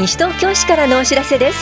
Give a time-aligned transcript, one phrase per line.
[0.00, 1.58] 西東京市からのお知らせです。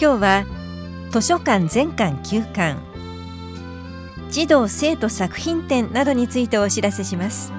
[0.00, 0.44] 今日は
[1.12, 2.76] 図書館全館休館。
[4.30, 7.52] 児童生徒作品展などについてお知らせします。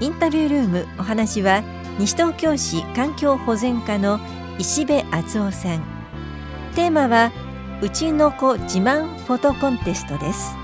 [0.00, 1.62] インタビュールームお話は
[1.98, 4.20] 西東京市環境保全課の
[4.58, 5.82] 石部敦夫さん。
[6.74, 7.30] テーマは
[7.82, 10.61] うちの子自慢フォトコンテストです。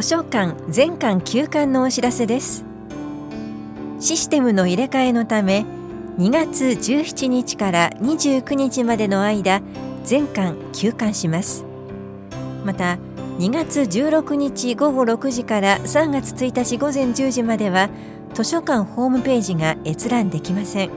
[0.00, 2.64] 図書館全館休館のお知らせです。
[3.98, 5.66] システムの入れ替えのため
[6.18, 9.60] 2月17日から29日までの間
[10.04, 11.64] 全館休館します。
[12.64, 12.96] また
[13.40, 17.90] 2月16日午後6時から3月1日午前10時までは
[18.34, 20.90] 図書館ホームページが閲覧できません。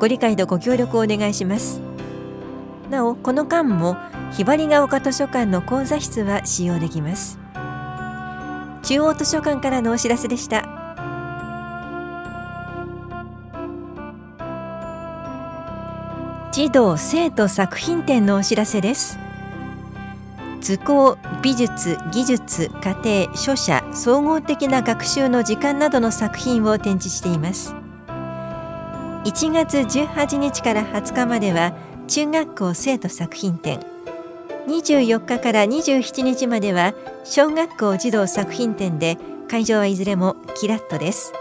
[0.00, 1.80] ご理解とご協力をお願いします。
[2.90, 3.96] なおこの間も
[4.32, 7.39] ひばりが丘図書館の講座室は使用できます。
[8.82, 10.64] 中央図書館からのお知らせでした。
[16.52, 19.18] 児童生徒作品展のお知らせです。
[20.60, 27.74] 図工美術技術家庭書写総合的な学習の時間などの作品を展示しています。
[29.24, 31.72] 1月18日から20日までは
[32.08, 33.80] 中学校生徒作品展。
[34.66, 39.18] 24日から27日までは小学校児童作品展で
[39.48, 41.32] 会場はいずれもキラッとです。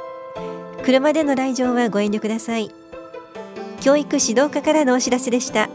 [0.84, 2.72] 車での来場はご遠慮ください。
[3.82, 5.70] 教育指導課からのお知らせでした。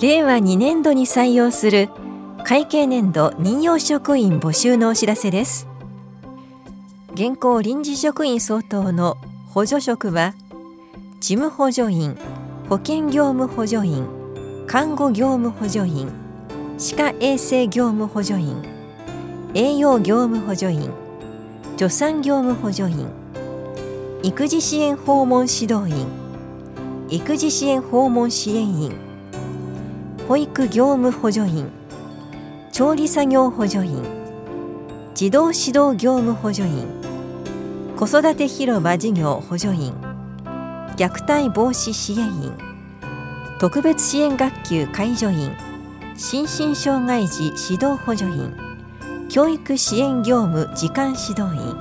[0.00, 1.90] 令和2年度に採用する
[2.44, 5.68] 会計年度任用職員募集のお知らせです。
[7.12, 9.18] 現行臨時職員相当の
[9.50, 10.34] 補助職は
[11.20, 12.16] 事務補助員
[12.70, 14.06] 保健業務補助員
[14.68, 16.06] 看護業務補助員
[16.78, 18.62] 歯科衛生業務補助員
[19.54, 20.88] 栄養業務補助員
[21.76, 23.08] 助産業務補助員
[24.22, 26.06] 育児支援訪問指導員
[27.08, 28.92] 育児支援訪問支援員
[30.28, 31.66] 保育業務補助員
[32.70, 34.00] 調理作業補助員
[35.16, 36.86] 児童指導業務補助員
[37.96, 40.09] 子育て広場事業補助員
[41.00, 42.52] 虐待防止支援員。
[43.58, 45.50] 特別支援学級介助員。
[46.14, 48.52] 心身障害児指導補助員。
[49.30, 51.74] 教育支援業務時間指導員。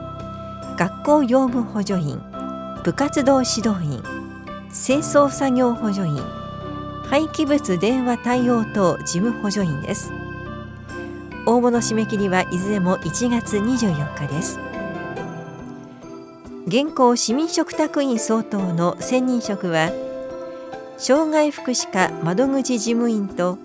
[0.78, 2.18] 学校業務補助員。
[2.86, 4.02] 部活動指導員。
[4.72, 6.24] 清掃作業補助員。
[7.10, 10.14] 廃棄物電話対応等事務補助員です。
[11.46, 14.69] 応募の締め切りはいずれも1月24日です。
[16.70, 19.92] 現行市民嘱託員相当の専任職は
[21.00, 23.58] 障害福祉課窓口事務員と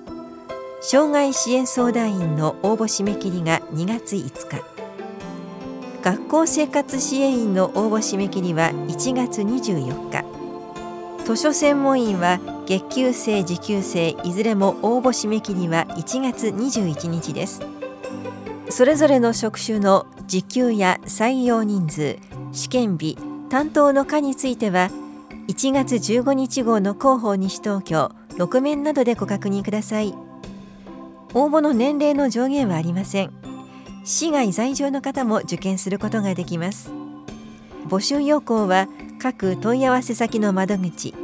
[0.81, 4.64] 障害支援相談員の応募締め切りが2月5日。
[6.03, 10.25] 学校生活支援員の応募締め切りは1月24日。
[11.26, 17.60] 図書専門員は月給制時給制いずれも応募締め切りは1月21日です。
[18.70, 22.16] それぞれの職種の時給や採用人数
[22.54, 23.19] 試験日
[23.50, 24.88] 担当の課については
[25.48, 30.15] 1月15日号の広報西東京6面などでご確認ください。
[31.34, 33.32] 応募の年齢の上限はありません。
[34.04, 36.91] 市外在住の方も受験することができます。
[37.88, 38.88] 募集要項は
[39.19, 41.14] 各問い合わせ先の窓口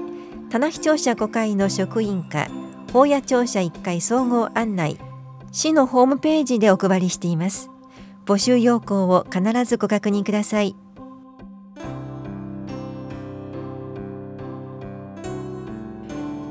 [0.51, 2.49] 棚視聴者5階の職員課
[2.93, 4.99] 法屋庁舎1階総合案内
[5.53, 7.71] 市のホームページでお配りしています。
[8.27, 10.77] 募集要項を必ずご確認ください。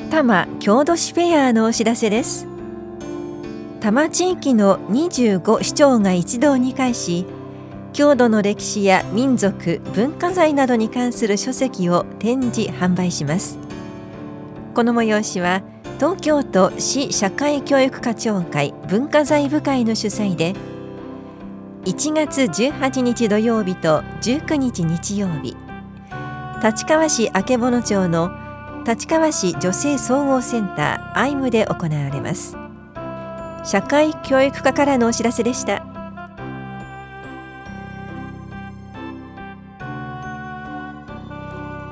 [0.10, 2.48] 多摩郷土市フェアのお知らせです。
[3.80, 7.28] 多摩地域の25市町が一堂に会し
[7.94, 13.60] 郷土の歴史や民族文化財などに関する書籍を展示販売します。
[14.74, 15.62] この催しは
[16.00, 20.56] 東京都市社会教育課長会文化財部会の主催で
[21.86, 25.56] 1月18日土曜日と19日日曜日
[26.64, 28.49] 立川市曙町の
[28.86, 32.58] 立川市女性総合センターアイムで行われます。
[33.64, 35.86] 社会教育課からのお知らせでした。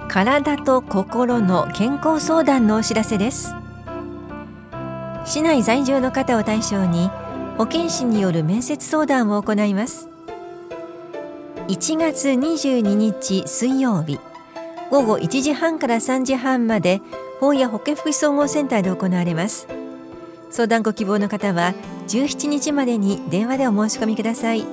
[0.08, 3.54] 体と心の健康相談のお知らせです。
[5.26, 7.12] 市内在住の方を対象に
[7.58, 10.10] 保健師による面接相談を行います。
[11.68, 14.20] 1月22日水曜日。
[14.90, 17.02] 午後1時半から3時半まで
[17.40, 19.68] 法や保健福祉総合センターで行われます。
[20.50, 21.74] 相談ご希望の方は
[22.08, 24.66] 17日までに電話でお申し込みください。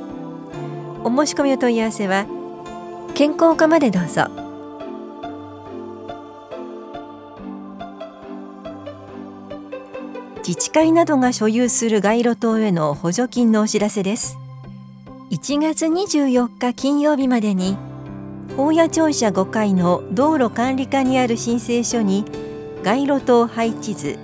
[1.03, 2.27] お申し込みお問い合わせは
[3.15, 4.27] 健康課までどうぞ。
[10.47, 14.39] 自治会などが所有する街路灯への補助金のお知らせです。
[15.31, 17.77] 1月24日金曜日までに
[18.57, 22.25] 大谷庁舎5階の道路管理課にある申請書に
[22.85, 24.17] 街路灯配置図。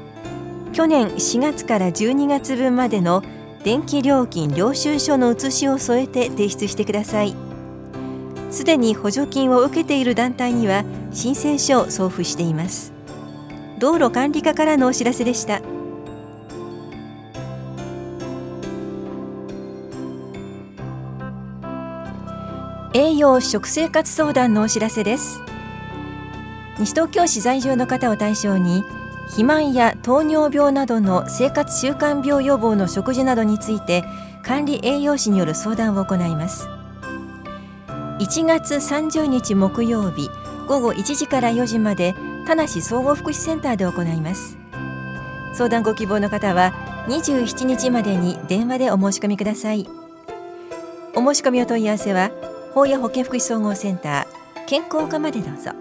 [0.72, 3.24] 去年4月から12月分までの
[3.64, 7.34] 電気料金領収書の写しを添えて提出してください。
[8.50, 12.92] すでに補助金を受けている団体には申請書を送付しています。
[13.78, 15.60] 道路管理課からのお知らせでした。
[23.20, 25.42] 栄養食生活相談のお知らせです。
[26.78, 28.82] 西東京市在住の方を対象に
[29.26, 34.04] 肥満や糖尿病などの生活習慣病予防の食事などについて
[34.42, 36.66] 管理栄養士による相談を行います。
[38.20, 40.30] 1月30日木曜日
[40.66, 42.14] 午後1時から4時まで
[42.46, 44.56] 田梨総合福祉センターで行います。
[45.52, 46.72] 相談ご希望の方は
[47.08, 49.86] 27日までに電話でお申し込みください。
[51.14, 52.30] お申し込みお問い合わせは
[52.72, 55.72] 法や保健福祉総合センター健康課までどうぞ。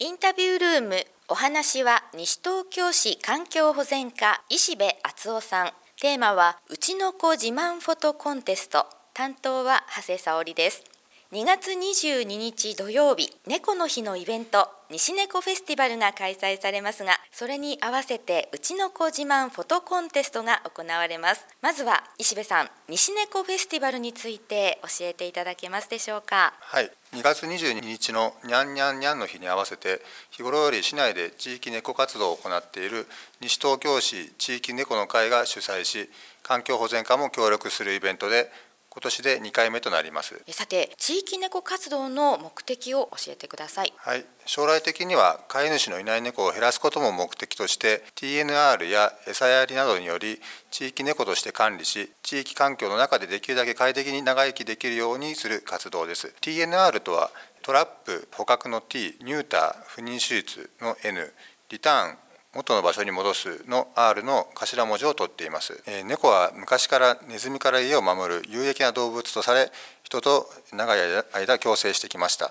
[0.00, 0.96] インタビュールーム
[1.28, 5.72] お話は西東京市環境保全課石部敦夫さん。
[6.00, 8.86] テーマはうちの子自慢フォトコンテスト。
[9.14, 10.84] 担当は長谷沙織です。
[11.30, 21.46] 2月22日土曜日猫の日のイベント西猫フェスティバルが開催されますがそれに合わせてうちの子自慢フォトコンテストが行われます。
[21.60, 26.54] まずは石部さん西猫フェスティバルについて教えていただけますでしょうか？
[26.60, 26.90] はい。
[27.12, 30.00] 2月22日のにゃんにゃんにゃんの日に合わせて
[30.30, 33.06] 日頃より市内で地域猫活動を行っている
[33.42, 36.08] 西東京市地域猫の会が主催し
[36.42, 38.50] 環境保全課も協力するイベントで
[38.98, 40.42] 今年で2回目となります。
[40.48, 43.92] さて地域猫活動の目的を教えてください。
[43.96, 44.24] はい。
[44.44, 50.40] 将来的には飼い主のいない猫を減らすことも目的として TNR や餌やりなどにより
[50.72, 56.34] 地域猫として管理し地域環境の中でできるだけ快適に長生きできるようにする活動です。
[56.40, 57.30] TNR とは
[57.62, 61.32] トラップ捕獲の T ニューター不妊手術の N
[61.68, 62.18] リターン
[62.54, 69.70] 元の場所に戻すの R の頭文字を取っています、えー、猫は昔からネズミから家を守る有益な動物とされ
[70.08, 71.00] 人と長い
[71.34, 72.50] 間共生してきました。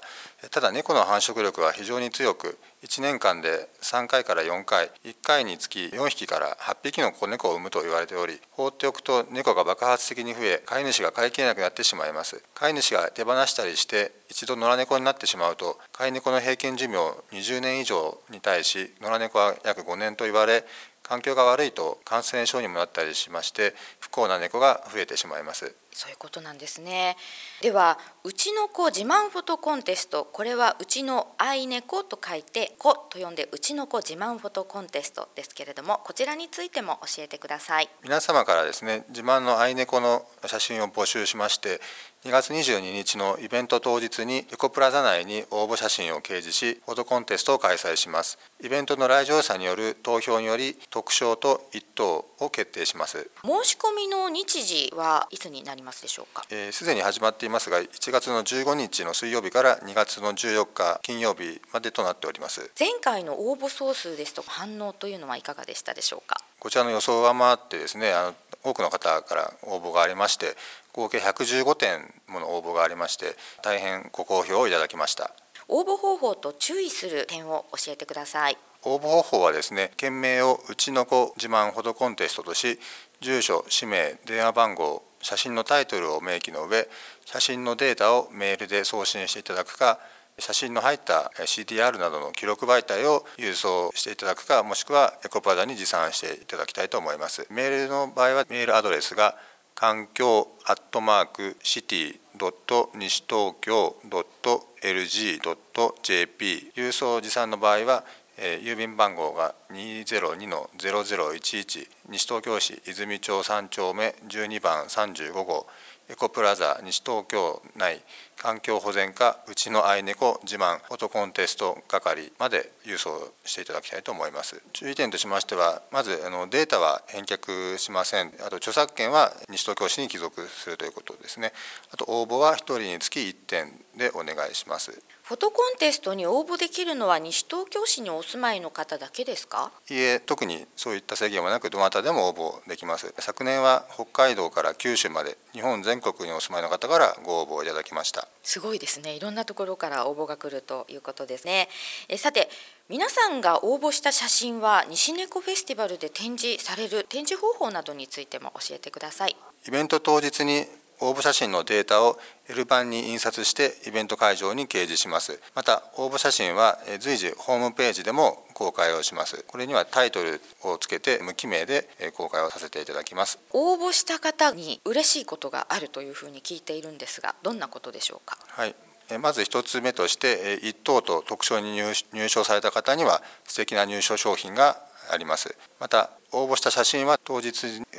[0.52, 12.44] ただ猫の繁殖力は非常に強く1年間で3回から4回1回につき4匹から8匹の子猫を産むと言われており放っておくと猫が爆発的に増え飼い主が飼いきれなくなってしまいます。
[12.54, 16.98] 飼い主が手放したりして一度野良猫になってしまうと飼い猫の平均寿命
[17.32, 20.64] 20年以上に対し野良猫は約5年と言われ
[21.02, 25.74] 環境が悪いと感染症にもなったりしまして不幸な猫が増えてしまいます。
[25.98, 27.18] そういうことなんですね。
[27.62, 37.90] ではうちの子自慢フォトコンテストこれはうちの愛猫と書いて子と呼んでうちの子自慢フォトコンテストですけれどもこちらについても教えてください。
[38.04, 41.82] 皆様からですね自慢の愛猫の写真を募集しまして
[42.28, 48.38] 2月22日のイベント当日にエコプラザ内に応募写真を掲示しフォトコンテストを開催します。
[48.62, 53.30] イベントの来場者による投票により特賞と1等を決定します。
[53.46, 56.44] 申し込みの日時はいつになりますでしょうか？
[56.74, 62.70] すで、に始まっていますが1月の15日の水曜日から2月の14日金曜日までとなっております。
[62.78, 66.36] 前回の応募総数ですと反応というのはいかがでしたでしょうか？
[66.60, 70.58] こちらの予想を上回ってですねあの多くの方から応募がありまして
[70.98, 75.32] 合計115点もの応募がありまして大変ご好評をいただきました。
[75.68, 78.58] 応募方法と注意する点を教えてください。
[78.84, 82.80] 応募方法はですね件名をうちの子自慢フォトコンテストとし
[83.22, 86.88] 住所氏名電話番号写真のタイトルを明記の上
[87.26, 90.00] 写真のデータをメールで送信していただくか
[90.40, 97.48] 写真の入った CDR などの記録媒体を郵送していただくかもしくはエコパダに持参していただきたいと思います。
[97.50, 99.36] メールの場合はメールアドレスが
[99.80, 108.04] 環境アットマークシティドット西東京ドット LG ドット JP 郵送持参の場合は、
[108.40, 115.68] 郵便番号が202の0011西東京市泉町3丁目12番35号。
[116.10, 118.02] エコプラザ西東京内
[118.38, 124.62] 環境保全課うちの愛猫自慢フォトコンテスト係まで郵送していただきたいと思います。
[124.74, 128.32] 注意点としましてはまずあのデータは返却しません。
[128.46, 131.52] あと著作権は西東京市に帰属するということですね。
[131.92, 135.02] あと応募は1人につき1点でお願いします。
[135.24, 139.72] フォトコンテストに応募できるのは西東京市にお住まいの方だけですか？
[139.90, 142.34] いえ特にそういった制限はなくどなたでも応
[142.64, 143.14] 募できます。
[143.18, 148.28] 昨年は北海道から九州まで日本全国にお住まいの方からご応募いただきました。
[148.44, 149.16] すごいですね。
[149.16, 151.68] いろんなところから応募が来るということですね。
[152.10, 152.48] えさて
[152.90, 159.36] 皆さんが応募した写真は西猫フェスティバルで展示される展示方法などについても教えてください。
[159.68, 160.68] イベント当日に
[161.00, 165.40] 応募写真のデータを L 版に印刷してイベント会場に掲示します。
[165.54, 169.44] また応募写真は随時ホームページでも公開をします。
[169.48, 173.40] これにはタイトルをつけて無記名で公開をさせていただきます。
[173.52, 178.38] 応募した方に嬉しいことがあるというふうに聞いているんですがどんなことでしょうか？
[178.48, 178.76] はい。
[179.22, 185.56] まず1つ目として1等と特賞に入賞された方には素敵な入賞商品があります。
[185.80, 187.54] また応募した写真は当日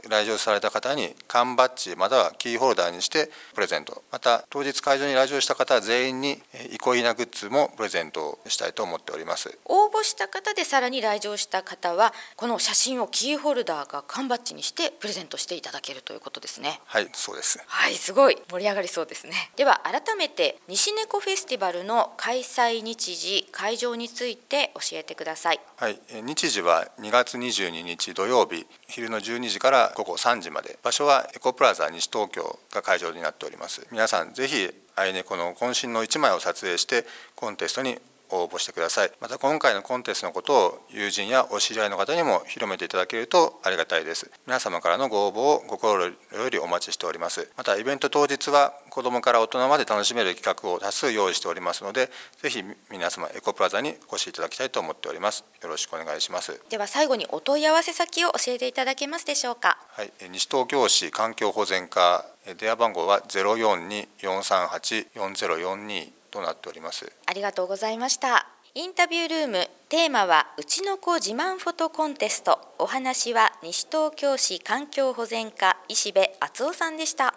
[0.09, 4.03] 来場された方に缶バッジまたはキーホルダーにしてプレゼント。
[4.13, 6.43] また当日会場に来場した方全員に
[6.73, 9.57] 憩いなグッズもプレゼントしたいと思っております。
[9.65, 16.81] 応募した方でさらに来場した方はこの写真をキーホルダーが缶バッジにしてプレゼントしていただけるということですね。
[16.85, 17.63] はいそうです。
[17.67, 19.51] はいすごい盛り上がりそうですね。
[19.57, 25.61] では改めて西猫フェスティバルの開催日時会場について教えてください。
[25.77, 33.87] はい日時は2月22日土曜日昼の12時から午後3時まで場所はエコプラザ西東京が会場になっております。
[33.93, 37.07] 皆さんぜひアイネコの渾身の1枚を撮影して
[37.37, 37.97] コンテストに
[38.31, 39.11] 応募してください。
[39.21, 44.31] また今回のコンテストのことを友人やお知り合いの方にも広めていただけるとありがたいです。
[44.47, 46.13] 皆様からのご応募を心よ
[46.51, 47.51] りお待ちしております。
[47.57, 52.11] またイベント当日は子どもから大人まで楽しめる企画を多数用意しておりますので
[52.43, 55.45] ぜひ皆様エコプラザにお越しいただきたいと思っております。
[55.63, 56.61] よろしくお願いします。
[56.69, 59.79] では最後にお問い合わせ先を教えていただけますでしょうか？
[59.91, 60.13] はい。
[60.31, 62.25] 西東京市環境保全課
[62.59, 67.11] 電話番号は042-438-4042となっております。
[67.27, 68.47] ありがとうございました。
[68.75, 72.59] インタビュールームテーマはうちの子自慢フォトコンテスト。
[72.79, 77.35] お話は西東京市環境保全課石部敦夫さんでした。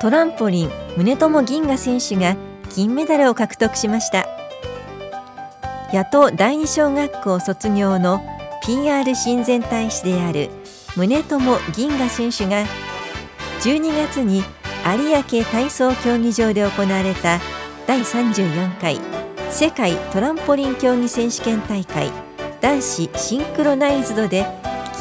[0.00, 2.36] トランポリン宗友銀河選手が
[2.74, 4.26] 銀メダルを獲得しました。
[5.92, 8.20] 野党第二小学校卒業の
[8.64, 10.50] PR 親善大使である
[10.96, 12.64] 宗友銀河選手が
[13.62, 14.42] 12月に
[14.84, 17.40] 有明体操競技場で行われた
[17.86, 18.98] 第34回
[19.50, 22.10] 世界トランポリン競技選手権大会
[22.60, 24.46] 男子シンクロナイズドで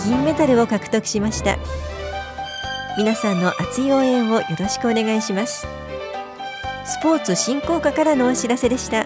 [0.06, 1.58] 銀メダルを獲得しました。
[2.98, 5.66] 皆さんの熱い応援をよろしくお願いします。
[6.86, 9.06] スポーツ振興課からのお知らせでした。